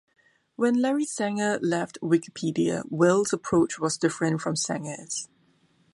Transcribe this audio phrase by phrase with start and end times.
[0.55, 5.29] When Larry Sanger left Wikipedia, Wales's approach was different from Sanger's.